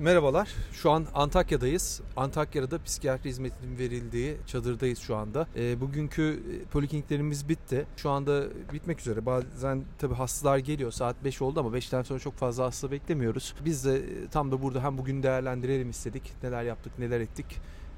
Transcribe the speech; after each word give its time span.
Merhabalar. 0.00 0.48
Şu 0.72 0.90
an 0.90 1.06
Antakya'dayız. 1.14 2.00
Antakya'da 2.16 2.82
psikiyatri 2.82 3.30
hizmetinin 3.30 3.78
verildiği 3.78 4.36
çadırdayız 4.46 4.98
şu 4.98 5.16
anda. 5.16 5.46
E, 5.56 5.80
bugünkü 5.80 6.42
polikliniklerimiz 6.70 7.48
bitti. 7.48 7.86
Şu 7.96 8.10
anda 8.10 8.44
bitmek 8.72 9.00
üzere. 9.00 9.26
Bazen 9.26 9.84
tabii 9.98 10.14
hastalar 10.14 10.58
geliyor. 10.58 10.90
Saat 10.90 11.24
5 11.24 11.42
oldu 11.42 11.60
ama 11.60 11.76
5'ten 11.76 12.02
sonra 12.02 12.18
çok 12.18 12.34
fazla 12.34 12.64
hasta 12.64 12.90
beklemiyoruz. 12.90 13.54
Biz 13.64 13.84
de 13.84 13.96
e, 13.96 14.28
tam 14.30 14.52
da 14.52 14.62
burada 14.62 14.84
hem 14.84 14.98
bugün 14.98 15.22
değerlendirelim 15.22 15.90
istedik. 15.90 16.32
Neler 16.42 16.62
yaptık, 16.62 16.98
neler 16.98 17.20
ettik. 17.20 17.46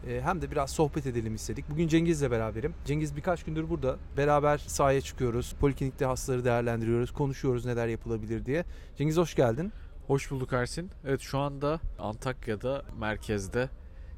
E, 0.08 0.20
hem 0.20 0.42
de 0.42 0.50
biraz 0.50 0.70
sohbet 0.70 1.06
edelim 1.06 1.34
istedik. 1.34 1.70
Bugün 1.70 1.88
Cengiz'le 1.88 2.30
beraberim. 2.30 2.74
Cengiz 2.84 3.16
birkaç 3.16 3.44
gündür 3.44 3.70
burada. 3.70 3.96
Beraber 4.16 4.58
sahaya 4.58 5.00
çıkıyoruz. 5.00 5.54
Poliklinikte 5.60 6.04
hastaları 6.04 6.44
değerlendiriyoruz. 6.44 7.12
Konuşuyoruz 7.12 7.66
neler 7.66 7.86
yapılabilir 7.86 8.46
diye. 8.46 8.64
Cengiz 8.98 9.16
hoş 9.16 9.34
geldin. 9.34 9.72
Hoş 10.10 10.30
bulduk 10.30 10.52
Ersin. 10.52 10.90
Evet 11.04 11.20
şu 11.20 11.38
anda 11.38 11.80
Antakya'da 11.98 12.82
merkezde 13.00 13.68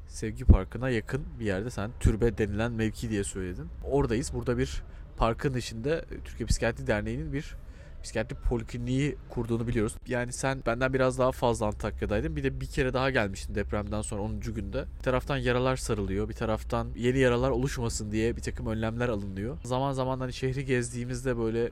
Sevgi 0.07 0.45
Parkı'na 0.45 0.89
yakın 0.89 1.21
bir 1.39 1.45
yerde 1.45 1.69
sen 1.69 1.91
türbe 1.99 2.37
denilen 2.37 2.71
mevki 2.71 3.09
diye 3.09 3.23
söyledin. 3.23 3.67
Oradayız. 3.83 4.33
Burada 4.33 4.57
bir 4.57 4.83
parkın 5.17 5.53
içinde 5.53 6.05
Türkiye 6.25 6.47
Psikiyatri 6.47 6.87
Derneği'nin 6.87 7.33
bir 7.33 7.55
psikiyatri 8.03 8.35
polikliniği 8.35 9.15
kurduğunu 9.29 9.67
biliyoruz. 9.67 9.95
Yani 10.07 10.33
sen 10.33 10.63
benden 10.65 10.93
biraz 10.93 11.19
daha 11.19 11.31
fazla 11.31 11.65
Antakya'daydın. 11.65 12.35
Bir 12.35 12.43
de 12.43 12.61
bir 12.61 12.67
kere 12.67 12.93
daha 12.93 13.09
gelmiştin 13.09 13.55
depremden 13.55 14.01
sonra 14.01 14.21
10. 14.21 14.39
günde. 14.39 14.85
Bir 14.99 15.03
taraftan 15.03 15.37
yaralar 15.37 15.75
sarılıyor. 15.75 16.29
Bir 16.29 16.33
taraftan 16.33 16.87
yeni 16.95 17.19
yaralar 17.19 17.49
oluşmasın 17.49 18.11
diye 18.11 18.35
bir 18.35 18.41
takım 18.41 18.67
önlemler 18.67 19.09
alınıyor. 19.09 19.57
Zaman 19.63 19.93
zaman 19.93 20.19
hani 20.19 20.33
şehri 20.33 20.65
gezdiğimizde 20.65 21.37
böyle 21.37 21.71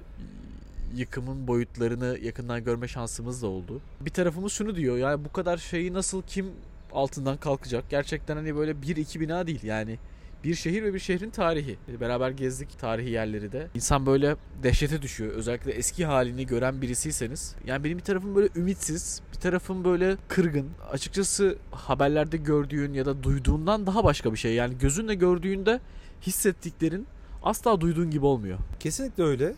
yıkımın 0.95 1.47
boyutlarını 1.47 2.17
yakından 2.21 2.63
görme 2.63 2.87
şansımız 2.87 3.41
da 3.41 3.47
oldu. 3.47 3.81
Bir 4.01 4.11
tarafımız 4.11 4.51
şunu 4.53 4.75
diyor 4.75 4.97
yani 4.97 5.25
bu 5.25 5.31
kadar 5.31 5.57
şeyi 5.57 5.93
nasıl 5.93 6.21
kim 6.21 6.51
altından 6.93 7.37
kalkacak? 7.37 7.83
Gerçekten 7.89 8.35
hani 8.35 8.55
böyle 8.55 8.81
bir 8.81 8.95
iki 8.95 9.19
bina 9.19 9.47
değil 9.47 9.63
yani 9.63 9.97
bir 10.43 10.55
şehir 10.55 10.83
ve 10.83 10.93
bir 10.93 10.99
şehrin 10.99 11.29
tarihi. 11.29 11.77
Beraber 11.99 12.31
gezdik 12.31 12.79
tarihi 12.79 13.09
yerleri 13.09 13.51
de. 13.51 13.67
İnsan 13.75 14.05
böyle 14.05 14.35
dehşete 14.63 15.01
düşüyor. 15.01 15.31
Özellikle 15.31 15.71
eski 15.71 16.05
halini 16.05 16.45
gören 16.45 16.81
birisiyseniz. 16.81 17.55
Yani 17.65 17.83
benim 17.83 17.97
bir 17.97 18.03
tarafım 18.03 18.35
böyle 18.35 18.49
ümitsiz, 18.55 19.21
bir 19.33 19.39
tarafım 19.39 19.83
böyle 19.83 20.17
kırgın. 20.27 20.69
Açıkçası 20.91 21.57
haberlerde 21.71 22.37
gördüğün 22.37 22.93
ya 22.93 23.05
da 23.05 23.23
duyduğundan 23.23 23.87
daha 23.87 24.03
başka 24.03 24.33
bir 24.33 24.37
şey. 24.37 24.53
Yani 24.53 24.77
gözünle 24.77 25.15
gördüğünde 25.15 25.79
hissettiklerin 26.21 27.07
asla 27.43 27.81
duyduğun 27.81 28.11
gibi 28.11 28.25
olmuyor. 28.25 28.57
Kesinlikle 28.79 29.23
öyle. 29.23 29.45
Ee, 29.45 29.53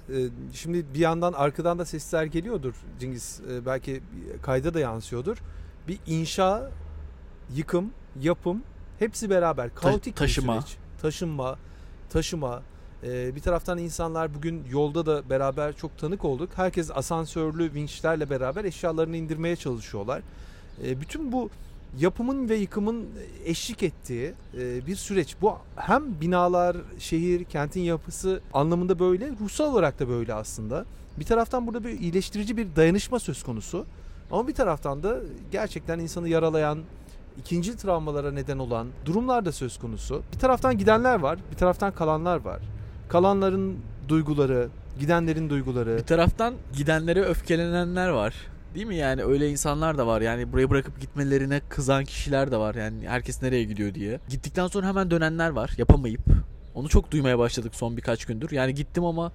şimdi 0.54 0.86
bir 0.94 1.00
yandan 1.00 1.34
arkadan 1.34 1.80
da 1.80 1.86
sesler 1.86 2.24
geliyordur 2.24 2.74
Cengiz. 3.00 3.42
Ee, 3.52 3.66
belki 3.66 4.04
kayda 4.42 4.74
da 4.74 4.80
yansıyordur. 4.80 5.38
Bir 5.88 6.00
inşa, 6.08 6.72
yıkım, 7.56 7.92
yapım 8.22 8.64
hepsi 9.00 9.30
beraber. 9.30 9.76
Kaotik 9.76 10.16
Ta- 10.16 10.24
taşıma. 10.26 10.56
bir 10.56 10.62
süreç. 10.62 10.78
Taşınma, 11.02 11.56
taşıma. 12.10 12.62
Ee, 13.04 13.36
bir 13.36 13.42
taraftan 13.42 13.78
insanlar 13.78 14.36
bugün 14.36 14.64
yolda 14.72 15.06
da 15.06 15.30
beraber 15.30 15.74
çok 15.76 15.98
tanık 15.98 16.26
olduk. 16.26 16.50
Herkes 16.56 16.92
asansörlü 16.92 17.74
vinçlerle 17.74 18.30
beraber 18.30 18.66
eşyalarını 18.66 19.18
indirmeye 19.18 19.56
çalışıyorlar. 19.56 20.22
Bütün 20.84 21.32
bu 21.32 21.50
yapımın 22.00 22.50
ve 22.50 22.56
yıkımın 22.56 23.06
eşlik 23.46 23.84
ettiği 23.84 24.34
e, 24.58 24.88
bir 24.88 24.96
süreç. 24.96 25.36
Bu 25.42 25.54
hem 25.76 26.22
binalar, 26.22 26.78
şehir, 27.00 27.44
kentin 27.44 27.82
yapısı 27.82 28.42
anlamında 28.54 29.00
böyle, 29.00 29.30
ruhsal 29.42 29.74
olarak 29.74 30.00
da 30.00 30.10
böyle 30.10 30.34
aslında. 30.34 30.86
Bir 31.20 31.26
taraftan 31.26 31.68
burada 31.68 31.84
bir 31.84 32.00
iyileştirici 32.00 32.58
bir 32.58 32.68
dayanışma 32.76 33.20
söz 33.20 33.44
konusu. 33.44 33.86
Ama 34.32 34.48
bir 34.48 34.54
taraftan 34.54 35.04
da 35.04 35.20
gerçekten 35.52 36.00
insanı 36.00 36.30
yaralayan, 36.30 36.80
ikinci 37.40 37.78
travmalara 37.78 38.32
neden 38.32 38.58
olan 38.58 38.88
durumlar 39.06 39.46
da 39.46 39.52
söz 39.52 39.80
konusu. 39.80 40.24
Bir 40.34 40.40
taraftan 40.40 40.78
gidenler 40.78 41.20
var, 41.20 41.40
bir 41.52 41.58
taraftan 41.58 41.92
kalanlar 41.92 42.38
var. 42.38 42.60
Kalanların 43.10 43.78
duyguları, 44.08 44.70
gidenlerin 45.00 45.50
duyguları. 45.50 45.98
Bir 45.98 46.04
taraftan 46.04 46.54
gidenlere 46.78 47.22
öfkelenenler 47.22 48.10
var. 48.10 48.34
Değil 48.76 48.86
mi 48.86 48.96
yani 48.96 49.24
öyle 49.24 49.50
insanlar 49.50 49.98
da 49.98 50.08
var 50.08 50.22
yani 50.22 50.52
burayı 50.52 50.70
bırakıp 50.70 51.02
gitmelerine 51.02 51.62
kızan 51.70 52.06
kişiler 52.06 52.52
de 52.52 52.58
var 52.58 52.76
yani 52.76 53.08
herkes 53.08 53.42
nereye 53.42 53.64
gidiyor 53.64 53.94
diye. 53.94 54.20
Gittikten 54.30 54.68
sonra 54.68 54.88
hemen 54.88 55.12
dönenler 55.12 55.50
var 55.50 55.74
yapamayıp. 55.78 56.22
Onu 56.76 56.90
çok 56.90 57.12
duymaya 57.12 57.40
başladık 57.40 57.76
son 57.76 57.98
birkaç 57.98 58.26
gündür. 58.26 58.52
Yani 58.52 58.74
gittim 58.74 59.06
ama 59.06 59.32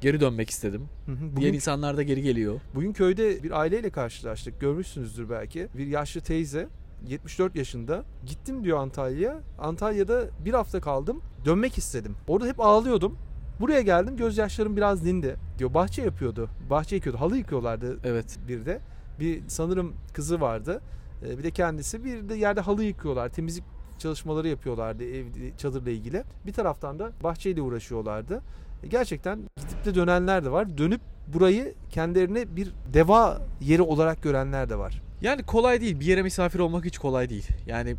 geri 0.00 0.20
dönmek 0.20 0.50
istedim. 0.50 0.88
Hı 1.06 1.12
hı. 1.12 1.16
Bugün, 1.22 1.36
Diğer 1.36 1.54
insanlar 1.54 1.96
da 1.96 2.02
geri 2.02 2.22
geliyor. 2.22 2.60
Bugün 2.74 2.92
köyde 2.92 3.42
bir 3.42 3.60
aileyle 3.60 3.90
karşılaştık. 3.90 4.60
Görmüşsünüzdür 4.60 5.30
belki. 5.30 5.68
Bir 5.78 5.86
yaşlı 5.86 6.20
teyze 6.20 6.68
74 7.06 7.56
yaşında. 7.56 8.04
Gittim 8.26 8.64
diyor 8.64 8.78
Antalya. 8.78 9.40
Antalya'da 9.58 10.24
bir 10.44 10.54
hafta 10.54 10.80
kaldım. 10.80 11.22
Dönmek 11.44 11.78
istedim. 11.78 12.16
Orada 12.28 12.46
hep 12.46 12.60
ağlıyordum. 12.60 13.18
Buraya 13.60 13.80
geldim 13.80 14.16
gözyaşlarım 14.16 14.76
biraz 14.76 15.04
dindi. 15.04 15.36
Diyor 15.58 15.74
bahçe 15.74 16.02
yapıyordu. 16.02 16.48
Bahçe 16.70 16.96
yıkıyordu. 16.96 17.20
Halı 17.20 17.36
yıkıyorlardı 17.36 17.98
evet. 18.04 18.38
bir 18.48 18.66
de. 18.66 18.80
Bir 19.20 19.42
sanırım 19.48 19.94
kızı 20.12 20.40
vardı. 20.40 20.80
Ee, 21.26 21.38
bir 21.38 21.42
de 21.42 21.50
kendisi 21.50 22.04
bir 22.04 22.28
de 22.28 22.34
yerde 22.34 22.60
halı 22.60 22.84
yıkıyorlar. 22.84 23.28
Temizlik 23.28 23.64
çalışmaları 23.98 24.48
yapıyorlardı 24.48 25.04
ev 25.04 25.24
çadırla 25.58 25.90
ilgili. 25.90 26.24
Bir 26.46 26.52
taraftan 26.52 26.98
da 26.98 27.12
bahçeyle 27.22 27.62
uğraşıyorlardı. 27.62 28.42
E, 28.82 28.86
gerçekten 28.86 29.38
gidip 29.38 29.84
de 29.84 29.94
dönenler 29.94 30.44
de 30.44 30.50
var. 30.50 30.78
Dönüp 30.78 31.00
burayı 31.26 31.74
kendilerine 31.90 32.56
bir 32.56 32.72
deva 32.94 33.40
yeri 33.60 33.82
olarak 33.82 34.22
görenler 34.22 34.70
de 34.70 34.78
var. 34.78 35.02
Yani 35.20 35.42
kolay 35.42 35.80
değil. 35.80 36.00
Bir 36.00 36.06
yere 36.06 36.22
misafir 36.22 36.58
olmak 36.58 36.84
hiç 36.84 36.98
kolay 36.98 37.28
değil. 37.28 37.48
Yani 37.66 37.96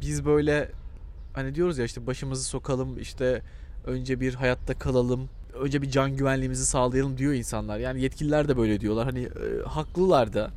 biz 0.00 0.24
böyle 0.24 0.70
hani 1.32 1.54
diyoruz 1.54 1.78
ya 1.78 1.84
işte 1.84 2.06
başımızı 2.06 2.44
sokalım 2.44 2.98
işte 2.98 3.42
önce 3.86 4.20
bir 4.20 4.34
hayatta 4.34 4.78
kalalım, 4.78 5.28
önce 5.60 5.82
bir 5.82 5.90
can 5.90 6.16
güvenliğimizi 6.16 6.66
sağlayalım 6.66 7.18
diyor 7.18 7.32
insanlar. 7.32 7.78
Yani 7.78 8.02
yetkililer 8.02 8.48
de 8.48 8.56
böyle 8.56 8.80
diyorlar. 8.80 9.04
Hani 9.04 9.22
e, 9.22 9.62
haklılar 9.66 10.32
da. 10.32 10.50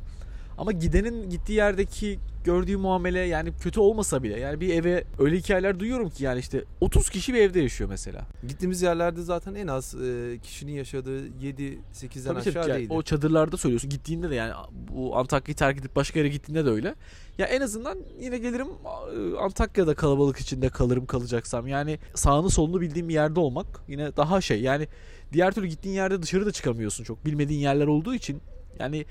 Ama 0.58 0.72
gidenin 0.72 1.30
gittiği 1.30 1.52
yerdeki 1.52 2.18
gördüğü 2.48 2.76
muamele 2.76 3.20
yani 3.20 3.52
kötü 3.60 3.80
olmasa 3.80 4.22
bile 4.22 4.40
yani 4.40 4.60
bir 4.60 4.74
eve 4.74 5.04
öyle 5.18 5.36
hikayeler 5.36 5.80
duyuyorum 5.80 6.10
ki 6.10 6.24
yani 6.24 6.40
işte 6.40 6.64
30 6.80 7.10
kişi 7.10 7.34
bir 7.34 7.38
evde 7.38 7.60
yaşıyor 7.60 7.90
mesela. 7.90 8.26
Gittiğimiz 8.48 8.82
yerlerde 8.82 9.22
zaten 9.22 9.54
en 9.54 9.66
az 9.66 9.94
e, 9.94 10.38
kişinin 10.42 10.72
yaşadığı 10.72 11.28
7-8'den 11.28 12.34
aşağı 12.34 12.52
tabii, 12.52 12.74
değildi. 12.74 12.92
O 12.92 13.02
çadırlarda 13.02 13.56
söylüyorsun. 13.56 13.90
Gittiğinde 13.90 14.30
de 14.30 14.34
yani 14.34 14.52
bu 14.72 15.16
Antakya'yı 15.16 15.56
terk 15.56 15.78
edip 15.78 15.96
başka 15.96 16.18
yere 16.18 16.28
gittiğinde 16.28 16.64
de 16.64 16.70
öyle. 16.70 16.94
Ya 17.38 17.46
en 17.46 17.60
azından 17.60 17.98
yine 18.20 18.38
gelirim 18.38 18.66
e, 18.66 19.36
Antakya'da 19.38 19.94
kalabalık 19.94 20.38
içinde 20.38 20.68
kalırım 20.68 21.06
kalacaksam. 21.06 21.66
Yani 21.66 21.98
sağını 22.14 22.50
solunu 22.50 22.80
bildiğim 22.80 23.08
bir 23.08 23.14
yerde 23.14 23.40
olmak 23.40 23.66
yine 23.88 24.16
daha 24.16 24.40
şey. 24.40 24.60
Yani 24.60 24.88
diğer 25.32 25.54
türlü 25.54 25.66
gittiğin 25.66 25.94
yerde 25.94 26.22
dışarı 26.22 26.46
da 26.46 26.52
çıkamıyorsun 26.52 27.04
çok. 27.04 27.26
Bilmediğin 27.26 27.60
yerler 27.60 27.86
olduğu 27.86 28.14
için 28.14 28.40
yani 28.78 29.04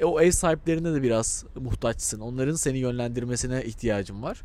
e, 0.00 0.04
o 0.04 0.20
ev 0.20 0.30
sahiplerine 0.30 0.94
de 0.94 1.02
biraz 1.02 1.44
muhtaçsın. 1.56 2.20
Onların 2.20 2.54
seni 2.54 2.78
yönlendirmesine 2.78 3.64
ihtiyacın 3.64 4.22
var. 4.22 4.42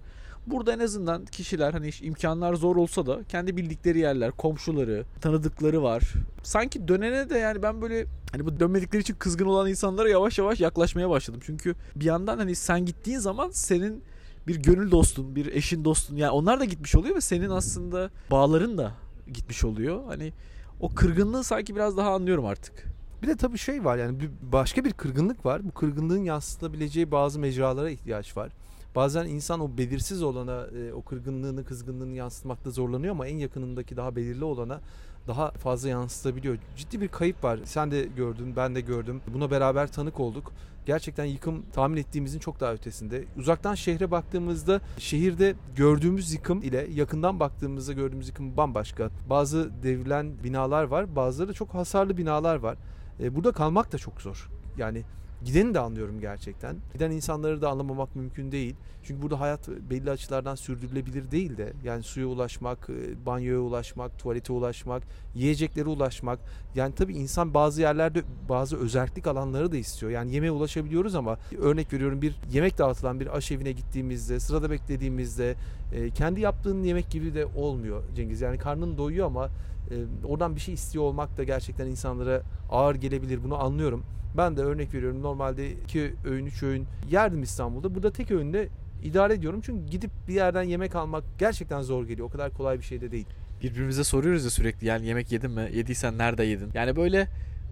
Burada 0.48 0.74
en 0.74 0.80
azından 0.80 1.26
kişiler 1.26 1.74
hani 1.74 1.90
imkanlar 2.02 2.54
zor 2.54 2.76
olsa 2.76 3.06
da 3.06 3.20
kendi 3.30 3.58
bildikleri 3.58 4.00
yerler, 4.00 4.32
komşuları, 4.32 5.06
tanıdıkları 5.22 5.84
var. 5.84 6.04
Sanki 6.44 6.88
dönene 6.88 7.30
de 7.30 7.38
yani 7.38 7.64
ben 7.64 7.82
böyle 7.82 8.06
hani 8.32 8.46
bu 8.46 8.60
dönmedikleri 8.60 9.02
için 9.02 9.16
kızgın 9.16 9.46
olan 9.46 9.70
insanlara 9.70 10.10
yavaş 10.10 10.38
yavaş 10.38 10.60
yaklaşmaya 10.60 11.10
başladım. 11.10 11.40
Çünkü 11.44 11.76
bir 11.96 12.06
yandan 12.06 12.38
hani 12.38 12.56
sen 12.56 12.86
gittiğin 12.86 13.20
zaman 13.20 13.50
senin 13.50 14.04
bir 14.48 14.56
gönül 14.56 14.92
dostun, 14.92 15.36
bir 15.36 15.46
eşin 15.46 15.86
dostun 15.86 16.16
yani 16.16 16.32
onlar 16.32 16.60
da 16.60 16.66
gitmiş 16.66 16.96
oluyor 16.96 17.16
ve 17.16 17.22
senin 17.22 17.50
aslında 17.50 18.10
bağların 18.32 18.78
da 18.78 18.92
gitmiş 19.34 19.64
oluyor. 19.64 20.04
Hani 20.08 20.34
o 20.80 20.90
kırgınlığı 20.90 21.44
sanki 21.44 21.76
biraz 21.76 21.98
daha 21.98 22.14
anlıyorum 22.14 22.46
artık. 22.46 22.95
Bir 23.22 23.28
de 23.28 23.36
tabii 23.36 23.58
şey 23.58 23.86
var 23.86 23.98
yani 23.98 24.20
bir, 24.20 24.30
başka 24.42 24.86
bir 24.86 24.92
kırgınlık 24.92 25.46
var. 25.46 25.62
Bu 25.64 25.72
kırgınlığın 25.72 26.24
yansıtabileceği 26.24 27.12
bazı 27.12 27.40
mecralara 27.40 27.90
ihtiyaç 27.90 28.38
var. 28.38 28.52
Bazen 28.96 29.26
insan 29.26 29.60
o 29.60 29.78
belirsiz 29.78 30.24
olana 30.24 30.68
e, 30.78 30.94
o 30.94 31.02
kırgınlığını, 31.02 31.66
kızgınlığını 31.66 32.16
yansıtmakta 32.16 32.72
zorlanıyor 32.72 33.12
ama 33.12 33.28
en 33.28 33.38
yakınındaki 33.38 33.98
daha 33.98 34.16
belirli 34.16 34.44
olana 34.44 34.82
daha 35.28 35.52
fazla 35.52 35.90
yansıtabiliyor. 35.90 36.58
Ciddi 36.78 37.02
bir 37.02 37.08
kayıp 37.08 37.44
var. 37.44 37.60
Sen 37.64 37.92
de 37.92 38.04
gördün, 38.04 38.56
ben 38.56 38.76
de 38.76 38.82
gördüm. 38.82 39.22
Buna 39.34 39.52
beraber 39.52 39.92
tanık 39.92 40.20
olduk. 40.20 40.52
Gerçekten 40.86 41.26
yıkım 41.26 41.66
tahmin 41.74 41.98
ettiğimizin 41.98 42.40
çok 42.40 42.60
daha 42.60 42.74
ötesinde. 42.74 43.24
Uzaktan 43.38 43.76
şehre 43.76 44.12
baktığımızda 44.12 44.82
şehirde 44.98 45.56
gördüğümüz 45.76 46.34
yıkım 46.34 46.62
ile 46.62 46.88
yakından 46.94 47.40
baktığımızda 47.40 47.94
gördüğümüz 47.94 48.28
yıkım 48.28 48.58
bambaşka. 48.58 49.10
Bazı 49.30 49.72
devrilen 49.84 50.44
binalar 50.44 50.84
var, 50.84 51.16
bazıları 51.16 51.54
çok 51.54 51.74
hasarlı 51.74 52.18
binalar 52.18 52.56
var. 52.56 52.78
E, 53.20 53.36
burada 53.36 53.52
kalmak 53.52 53.92
da 53.92 53.98
çok 53.98 54.22
zor. 54.22 54.50
Yani 54.78 55.04
Gideni 55.46 55.74
de 55.74 55.80
anlıyorum 55.80 56.20
gerçekten. 56.20 56.76
Giden 56.94 57.12
insanları 57.12 57.62
da 57.62 57.70
anlamamak 57.70 58.16
mümkün 58.16 58.52
değil. 58.52 58.76
Çünkü 59.04 59.22
burada 59.22 59.40
hayat 59.40 59.70
belli 59.70 60.12
açılardan 60.12 60.56
sürdürülebilir 60.56 61.32
değil 61.32 61.58
de. 61.58 61.74
Yani 61.84 62.04
suya 62.04 62.28
ulaşmak, 62.28 62.90
e, 62.90 63.26
banyoya 63.26 63.60
ulaşmak, 63.60 64.20
tuvalete 64.20 64.54
ulaşmak, 64.54 65.04
yiyeceklere 65.36 65.90
ulaşmak. 65.90 66.40
Yani 66.76 66.96
tabii 66.96 67.14
insan 67.14 67.54
bazı 67.54 67.82
yerlerde 67.82 68.24
bazı 68.50 68.78
özellik 68.78 69.28
alanları 69.28 69.72
da 69.72 69.78
istiyor. 69.78 70.12
Yani 70.12 70.34
yemeğe 70.34 70.52
ulaşabiliyoruz 70.52 71.16
ama 71.16 71.38
örnek 71.58 71.94
veriyorum 71.94 72.22
bir 72.22 72.36
yemek 72.52 72.78
dağıtılan 72.78 73.20
bir 73.20 73.38
aşevine 73.38 73.72
gittiğimizde, 73.72 74.40
sırada 74.40 74.72
beklediğimizde 74.72 75.56
e, 75.94 76.10
kendi 76.10 76.42
yaptığın 76.42 76.84
yemek 76.84 77.10
gibi 77.10 77.36
de 77.36 77.46
olmuyor 77.46 78.04
Cengiz. 78.16 78.42
Yani 78.42 78.58
karnın 78.58 78.98
doyuyor 78.98 79.28
ama 79.28 79.50
e, 79.92 79.96
oradan 80.28 80.56
bir 80.56 80.62
şey 80.62 80.74
istiyor 80.74 81.04
olmak 81.04 81.38
da 81.38 81.44
gerçekten 81.44 81.88
insanlara 81.88 82.42
ağır 82.70 82.96
gelebilir. 82.96 83.44
Bunu 83.44 83.64
anlıyorum. 83.64 84.04
Ben 84.38 84.58
de 84.58 84.62
örnek 84.62 84.94
veriyorum 84.94 85.22
normalde 85.22 85.72
iki 85.72 86.14
öğün 86.26 86.46
üç 86.46 86.64
öğün 86.64 86.86
yerdim 87.12 87.44
İstanbul'da. 87.44 87.96
Burada 87.96 88.12
tek 88.12 88.32
öğünde 88.32 88.70
idare 89.04 89.34
ediyorum. 89.34 89.62
Çünkü 89.64 89.92
gidip 89.92 90.12
bir 90.28 90.34
yerden 90.34 90.64
yemek 90.64 90.96
almak 90.96 91.24
gerçekten 91.40 91.82
zor 91.82 92.06
geliyor. 92.06 92.28
O 92.28 92.32
kadar 92.32 92.54
kolay 92.54 92.80
bir 92.80 92.84
şey 92.84 93.02
de 93.02 93.12
değil. 93.12 93.26
Birbirimize 93.64 94.04
soruyoruz 94.04 94.44
ya 94.44 94.50
sürekli 94.50 94.88
yani 94.88 95.06
yemek 95.06 95.32
yedin 95.32 95.52
mi? 95.52 95.70
Yediysen 95.74 96.18
nerede 96.18 96.44
yedin? 96.44 96.70
Yani 96.74 96.96
böyle 96.96 97.28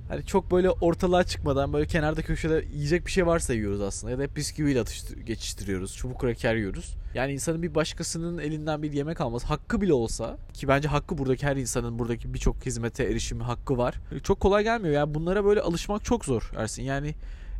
Hani 0.10 0.26
çok 0.26 0.52
böyle 0.52 0.70
ortalığa 0.70 1.24
çıkmadan 1.24 1.74
böyle 1.74 1.88
kenarda 1.88 2.22
köşede 2.22 2.66
yiyecek 2.74 3.06
bir 3.06 3.12
şey 3.12 3.28
varsa 3.28 3.54
yiyoruz 3.54 3.82
aslında. 3.82 4.12
Ya 4.12 4.20
da 4.20 4.24
hep 4.24 4.36
bisküviyle 4.36 4.82
atıştır, 4.82 5.18
geçiştiriyoruz. 5.18 5.96
Çubuk 5.96 6.20
kraker 6.20 6.56
yiyoruz. 6.56 6.96
Yani 7.14 7.34
insanın 7.34 7.64
bir 7.64 7.76
başkasının 7.76 8.38
elinden 8.38 8.84
bir 8.84 8.92
yemek 8.92 9.22
alması 9.22 9.48
hakkı 9.48 9.82
bile 9.82 9.94
olsa 9.94 10.38
ki 10.54 10.68
bence 10.68 10.88
hakkı 10.88 11.18
buradaki 11.18 11.46
her 11.46 11.58
insanın 11.58 12.00
buradaki 12.00 12.34
birçok 12.34 12.66
hizmete 12.66 13.04
erişimi 13.04 13.44
hakkı 13.44 13.78
var. 13.78 13.96
Çok 14.24 14.40
kolay 14.40 14.64
gelmiyor. 14.64 14.94
Yani 14.94 15.14
bunlara 15.14 15.46
böyle 15.46 15.62
alışmak 15.62 16.06
çok 16.06 16.26
zor 16.26 16.52
Ersin. 16.58 16.84
Yani 16.84 17.16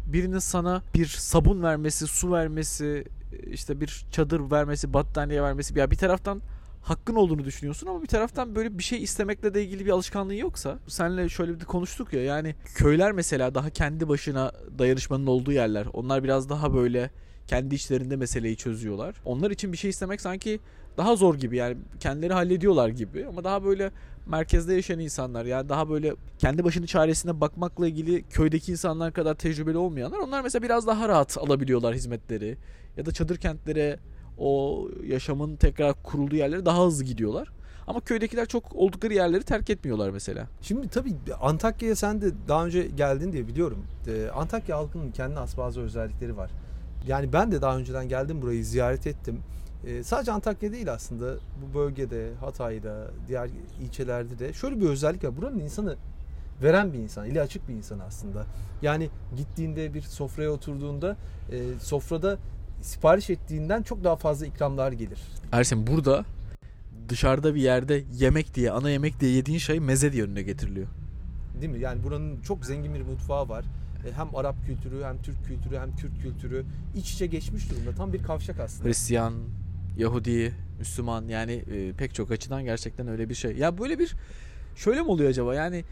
birinin 0.06 0.40
sana 0.40 0.82
bir 0.96 1.06
sabun 1.06 1.64
vermesi, 1.64 2.08
su 2.08 2.32
vermesi, 2.32 3.06
işte 3.52 3.82
bir 3.82 4.06
çadır 4.12 4.52
vermesi, 4.52 4.94
battaniye 4.94 5.44
vermesi. 5.44 5.80
Ya 5.80 5.92
bir 5.92 5.98
taraftan 5.98 6.42
hakkın 6.82 7.16
olduğunu 7.16 7.46
düşünüyorsun 7.46 7.88
ama 7.88 8.02
bir 8.02 8.08
taraftan 8.08 8.56
böyle 8.56 8.78
bir 8.78 8.84
şey 8.84 9.04
istemekle 9.04 9.54
de 9.54 9.64
ilgili 9.64 9.86
bir 9.86 9.92
alışkanlığın 9.92 10.34
yoksa 10.34 10.80
senle 10.88 11.30
şöyle 11.30 11.60
bir 11.60 11.66
konuştuk 11.66 12.14
ya 12.14 12.24
yani 12.24 12.56
köyler 12.76 13.12
mesela 13.12 13.56
daha 13.56 13.70
kendi 13.70 14.10
başına 14.10 14.52
dayanışmanın 14.80 15.28
olduğu 15.28 15.52
yerler. 15.52 15.88
Onlar 15.94 16.24
biraz 16.24 16.50
daha 16.50 16.74
böyle 16.74 17.12
kendi 17.48 17.76
içlerinde 17.76 18.16
meseleyi 18.16 18.56
çözüyorlar. 18.56 19.16
Onlar 19.26 19.52
için 19.52 19.72
bir 19.72 19.78
şey 19.78 19.90
istemek 19.90 20.22
sanki 20.22 20.60
daha 20.98 21.16
zor 21.16 21.36
gibi 21.36 21.58
yani 21.58 21.78
kendileri 22.00 22.34
hallediyorlar 22.34 22.90
gibi 22.90 23.26
ama 23.28 23.44
daha 23.44 23.64
böyle 23.64 23.92
merkezde 24.26 24.74
yaşayan 24.74 25.00
insanlar 25.00 25.46
yani 25.46 25.70
daha 25.70 25.90
böyle 25.90 26.16
kendi 26.40 26.64
başının 26.64 26.86
çaresine 26.86 27.42
bakmakla 27.42 27.88
ilgili 27.88 28.24
köydeki 28.24 28.72
insanlar 28.72 29.14
kadar 29.14 29.36
tecrübeli 29.36 29.78
olmayanlar 29.78 30.18
onlar 30.18 30.42
mesela 30.42 30.64
biraz 30.64 30.88
daha 30.88 31.10
rahat 31.10 31.38
alabiliyorlar 31.38 31.96
hizmetleri 31.96 32.58
ya 32.98 33.06
da 33.06 33.12
çadır 33.12 33.38
kentlere 33.38 34.00
o 34.38 34.88
yaşamın 35.08 35.56
tekrar 35.56 36.04
kurulduğu 36.04 36.36
yerlere 36.36 36.66
daha 36.66 36.86
hızlı 36.86 37.04
gidiyorlar. 37.04 37.50
Ama 37.88 38.00
köydekiler 38.00 38.46
çok 38.46 38.76
oldukları 38.76 39.14
yerleri 39.14 39.44
terk 39.44 39.70
etmiyorlar 39.70 40.10
mesela. 40.10 40.48
Şimdi 40.62 40.88
tabii 40.88 41.16
Antakya'ya 41.42 41.96
sen 41.96 42.22
de 42.22 42.32
daha 42.48 42.66
önce 42.66 42.88
geldin 42.88 43.32
diye 43.34 43.48
biliyorum. 43.48 43.86
Ee, 44.08 44.28
Antakya 44.36 44.78
halkının 44.78 45.12
kendine 45.12 45.40
has 45.40 45.58
bazı 45.58 45.82
özellikleri 45.82 46.38
var. 46.38 46.52
Yani 47.08 47.34
ben 47.34 47.52
de 47.52 47.62
daha 47.62 47.78
önceden 47.78 48.10
geldim 48.10 48.42
burayı 48.42 48.66
ziyaret 48.66 49.08
ettim. 49.08 49.40
Ee, 49.88 50.04
sadece 50.04 50.32
Antakya 50.32 50.72
değil 50.72 50.94
aslında 50.94 51.36
bu 51.62 51.80
bölgede, 51.80 52.30
Hatay'da, 52.40 53.08
diğer 53.28 53.50
ilçelerde 53.82 54.40
de 54.40 54.54
şöyle 54.54 54.82
bir 54.82 54.86
özellik 54.86 55.24
var. 55.24 55.38
Buranın 55.38 55.60
insanı 55.60 55.96
veren 56.64 56.94
bir 56.94 57.00
insan, 57.00 57.30
eli 57.30 57.42
açık 57.42 57.70
bir 57.70 57.74
insan 57.74 58.00
aslında. 58.00 58.46
Yani 58.82 59.10
gittiğinde 59.38 59.94
bir 59.94 60.02
sofraya 60.02 60.50
oturduğunda 60.50 61.18
e, 61.52 61.80
sofrada 61.80 62.38
sipariş 62.82 63.30
ettiğinden 63.30 63.84
çok 63.84 64.04
daha 64.04 64.16
fazla 64.16 64.46
ikramlar 64.46 64.92
gelir. 64.92 65.22
Ersin 65.52 65.88
burada 65.88 66.26
dışarıda 67.10 67.56
bir 67.56 67.62
yerde 67.62 68.04
yemek 68.14 68.56
diye, 68.56 68.72
ana 68.72 68.90
yemek 68.90 69.20
diye 69.20 69.32
yediğin 69.32 69.58
şey 69.58 69.80
meze 69.80 70.12
diye 70.12 70.24
önüne 70.24 70.42
getiriliyor. 70.42 70.88
Değil 71.62 71.74
mi? 71.74 71.80
Yani 71.80 72.04
buranın 72.04 72.42
çok 72.42 72.66
zengin 72.66 72.94
bir 72.94 73.02
mutfağı 73.02 73.50
var. 73.50 73.66
E, 74.08 74.12
hem 74.12 74.36
Arap 74.36 74.56
kültürü, 74.66 75.04
hem 75.04 75.22
Türk 75.22 75.46
kültürü, 75.46 75.78
hem 75.78 75.96
Kürt 75.96 76.22
kültürü 76.22 76.66
iç 76.96 77.14
içe 77.14 77.26
geçmiş 77.26 77.70
durumda. 77.70 77.92
Tam 77.96 78.14
bir 78.14 78.24
kavşak 78.24 78.60
aslında. 78.60 78.90
Hristiyan, 78.90 79.34
Yahudi, 79.98 80.54
Müslüman 80.80 81.28
yani 81.28 81.52
e, 81.52 81.94
pek 81.94 82.14
çok 82.14 82.32
açıdan 82.32 82.64
gerçekten 82.64 83.08
öyle 83.08 83.30
bir 83.30 83.36
şey. 83.36 83.58
Ya 83.58 83.78
böyle 83.78 84.00
bir 84.00 84.16
şöyle 84.76 85.02
mi 85.02 85.08
oluyor 85.08 85.30
acaba? 85.30 85.56
Yani 85.56 85.84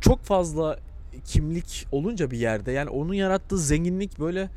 çok 0.00 0.22
fazla 0.22 0.78
kimlik 1.24 1.86
olunca 1.92 2.30
bir 2.30 2.38
yerde 2.38 2.72
yani 2.72 2.90
onun 2.90 3.14
yarattığı 3.14 3.58
zenginlik 3.58 4.18
böyle 4.18 4.48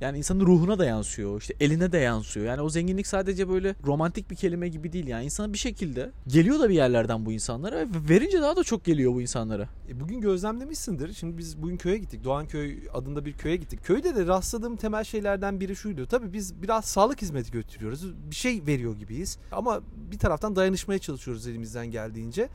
yani 0.00 0.18
insanın 0.18 0.46
ruhuna 0.46 0.78
da 0.78 0.84
yansıyor. 0.84 1.40
işte 1.40 1.54
eline 1.60 1.92
de 1.92 1.98
yansıyor. 1.98 2.46
Yani 2.46 2.60
o 2.60 2.70
zenginlik 2.70 3.06
sadece 3.06 3.48
böyle 3.48 3.74
romantik 3.86 4.30
bir 4.30 4.36
kelime 4.36 4.68
gibi 4.68 4.92
değil. 4.92 5.06
Yani 5.06 5.24
insana 5.24 5.52
bir 5.52 5.58
şekilde 5.58 6.10
geliyor 6.26 6.60
da 6.60 6.68
bir 6.68 6.74
yerlerden 6.74 7.26
bu 7.26 7.32
insanlara 7.32 7.76
ve 7.76 8.08
verince 8.08 8.40
daha 8.40 8.56
da 8.56 8.64
çok 8.64 8.84
geliyor 8.84 9.14
bu 9.14 9.20
insanlara. 9.20 9.68
E 9.88 10.00
bugün 10.00 10.20
gözlemlemişsindir. 10.20 11.12
Şimdi 11.12 11.38
biz 11.38 11.62
bugün 11.62 11.76
köye 11.76 11.98
gittik. 11.98 12.24
Doğanköy 12.24 12.78
adında 12.94 13.24
bir 13.24 13.32
köye 13.32 13.56
gittik. 13.56 13.84
Köyde 13.84 14.16
de 14.16 14.26
rastladığım 14.26 14.76
temel 14.76 15.04
şeylerden 15.04 15.60
biri 15.60 15.76
şuydu. 15.76 16.06
Tabii 16.06 16.32
biz 16.32 16.62
biraz 16.62 16.84
sağlık 16.84 17.22
hizmeti 17.22 17.50
götürüyoruz. 17.50 18.14
Bir 18.30 18.36
şey 18.36 18.66
veriyor 18.66 18.96
gibiyiz. 18.96 19.38
Ama 19.52 19.80
bir 20.12 20.18
taraftan 20.18 20.56
dayanışmaya 20.56 20.98
çalışıyoruz 20.98 21.46
elimizden 21.46 21.86
geldiğince. 21.86 22.48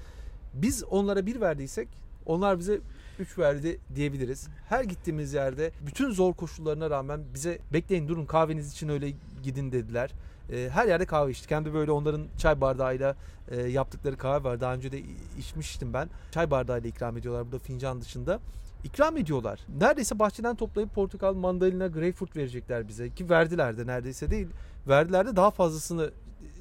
Biz 0.54 0.84
onlara 0.84 1.26
bir 1.26 1.42
verdiysek 1.42 1.88
onlar 2.26 2.60
bize 2.60 2.80
3 3.20 3.38
verdi 3.40 3.80
diyebiliriz. 3.96 4.48
Her 4.70 4.84
gittiğimiz 4.84 5.34
yerde 5.34 5.72
bütün 5.88 6.12
zor 6.12 6.34
koşullarına 6.34 6.90
rağmen 6.90 7.22
bize 7.34 7.60
bekleyin 7.74 8.08
durun 8.08 8.26
kahveniz 8.26 8.72
için 8.72 8.90
öyle 8.90 9.14
gidin 9.44 9.72
dediler. 9.72 10.12
E, 10.52 10.70
her 10.72 10.88
yerde 10.88 11.06
kahve 11.06 11.32
içtik. 11.32 11.50
Kendi 11.50 11.74
böyle 11.74 11.92
onların 11.92 12.28
çay 12.38 12.62
bardağıyla 12.62 13.16
e, 13.52 13.62
yaptıkları 13.62 14.18
kahve 14.18 14.44
var. 14.44 14.62
Daha 14.62 14.74
önce 14.74 14.92
de 14.92 15.02
içmiştim 15.38 15.94
ben. 15.94 16.10
Çay 16.32 16.52
bardağıyla 16.52 16.90
ikram 16.90 17.18
ediyorlar 17.18 17.46
burada 17.46 17.60
fincan 17.60 18.02
dışında. 18.02 18.40
İkram 18.84 19.18
ediyorlar. 19.18 19.60
Neredeyse 19.80 20.20
bahçeden 20.20 20.56
toplayıp 20.56 20.96
portakal, 20.96 21.34
mandalina, 21.34 21.88
greyfurt 21.88 22.36
verecekler 22.36 22.88
bize. 22.88 23.10
Ki 23.10 23.30
verdiler 23.30 23.78
de 23.78 23.88
neredeyse 23.88 24.32
değil. 24.32 24.48
Verdiler 24.88 25.28
de 25.28 25.36
daha 25.36 25.52
fazlasını 25.52 26.12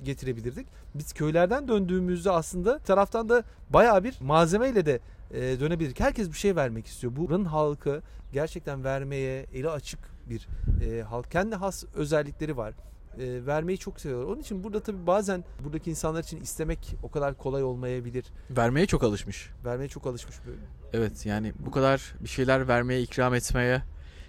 getirebilirdik. 0.04 0.66
Biz 0.94 1.12
köylerden 1.12 1.68
döndüğümüzde 1.68 2.30
aslında 2.30 2.78
taraftan 2.78 3.28
da 3.28 3.44
bayağı 3.70 4.04
bir 4.04 4.18
malzemeyle 4.20 4.86
de 4.86 5.00
e, 5.30 5.60
dönebilir. 5.60 5.94
Herkes 5.98 6.28
bir 6.28 6.36
şey 6.36 6.56
vermek 6.56 6.86
istiyor. 6.86 7.16
Buranın 7.16 7.44
halkı 7.44 8.02
gerçekten 8.32 8.84
vermeye 8.84 9.46
eli 9.54 9.70
açık 9.70 9.98
bir 10.30 10.48
e, 10.84 11.02
halk. 11.02 11.30
Kendi 11.30 11.56
has 11.56 11.84
özellikleri 11.94 12.56
var. 12.56 12.74
E, 13.18 13.46
vermeyi 13.46 13.78
çok 13.78 14.00
seviyorlar. 14.00 14.26
Onun 14.32 14.40
için 14.40 14.64
burada 14.64 14.80
tabii 14.82 15.06
bazen 15.06 15.44
buradaki 15.64 15.90
insanlar 15.90 16.22
için 16.22 16.40
istemek 16.40 16.96
o 17.02 17.10
kadar 17.10 17.34
kolay 17.34 17.64
olmayabilir. 17.64 18.24
Vermeye 18.50 18.86
çok 18.86 19.04
alışmış. 19.04 19.50
Vermeye 19.64 19.88
çok 19.88 20.06
alışmış 20.06 20.36
böyle. 20.46 20.58
Evet 20.92 21.26
yani 21.26 21.52
bu 21.66 21.70
kadar 21.70 22.14
bir 22.20 22.28
şeyler 22.28 22.68
vermeye, 22.68 23.02
ikram 23.02 23.34
etmeye, 23.34 23.82